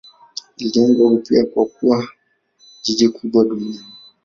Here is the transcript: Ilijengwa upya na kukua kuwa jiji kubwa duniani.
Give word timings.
Ilijengwa 0.57 1.11
upya 1.11 1.39
na 1.39 1.45
kukua 1.45 1.65
kuwa 1.67 2.07
jiji 2.83 3.09
kubwa 3.09 3.45
duniani. 3.45 3.85